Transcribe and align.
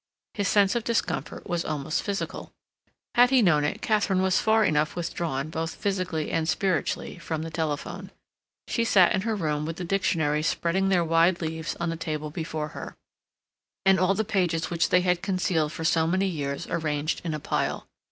His 0.33 0.47
sense 0.47 0.73
of 0.73 0.83
discomfort 0.83 1.47
was 1.47 1.63
almost 1.63 2.01
physical. 2.01 2.51
Had 3.13 3.29
he 3.29 3.43
known 3.43 3.63
it, 3.63 3.83
Katharine 3.83 4.23
was 4.23 4.41
far 4.41 4.65
enough 4.65 4.95
withdrawn, 4.95 5.51
both 5.51 5.75
physically 5.75 6.31
and 6.31 6.49
spiritually, 6.49 7.19
from 7.19 7.43
the 7.43 7.51
telephone. 7.51 8.09
She 8.67 8.83
sat 8.83 9.13
in 9.13 9.21
her 9.21 9.35
room 9.35 9.63
with 9.63 9.75
the 9.75 9.83
dictionaries 9.83 10.47
spreading 10.47 10.89
their 10.89 11.03
wide 11.05 11.39
leaves 11.39 11.75
on 11.75 11.91
the 11.91 11.97
table 11.97 12.31
before 12.31 12.69
her, 12.69 12.95
and 13.85 13.99
all 13.99 14.15
the 14.15 14.25
pages 14.25 14.71
which 14.71 14.89
they 14.89 15.01
had 15.01 15.21
concealed 15.21 15.71
for 15.71 15.85
so 15.85 16.07
many 16.07 16.25
years 16.25 16.65
arranged 16.65 17.21
in 17.23 17.35
a 17.35 17.39
pile. 17.39 17.85